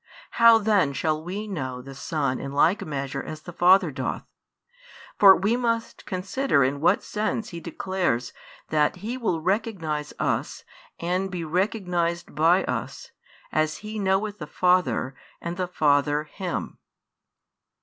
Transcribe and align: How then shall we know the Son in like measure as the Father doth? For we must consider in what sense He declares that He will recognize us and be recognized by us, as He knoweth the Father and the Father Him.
How 0.31 0.57
then 0.57 0.93
shall 0.93 1.23
we 1.23 1.47
know 1.47 1.79
the 1.79 1.93
Son 1.93 2.39
in 2.39 2.51
like 2.53 2.83
measure 2.83 3.21
as 3.21 3.43
the 3.43 3.53
Father 3.53 3.91
doth? 3.91 4.23
For 5.19 5.35
we 5.35 5.55
must 5.55 6.07
consider 6.07 6.63
in 6.63 6.81
what 6.81 7.03
sense 7.03 7.49
He 7.49 7.59
declares 7.59 8.33
that 8.69 8.95
He 9.05 9.15
will 9.15 9.41
recognize 9.41 10.11
us 10.17 10.63
and 10.99 11.29
be 11.29 11.43
recognized 11.45 12.33
by 12.33 12.63
us, 12.63 13.11
as 13.51 13.77
He 13.85 13.99
knoweth 13.99 14.39
the 14.39 14.47
Father 14.47 15.13
and 15.39 15.55
the 15.55 15.67
Father 15.67 16.23
Him. 16.23 16.79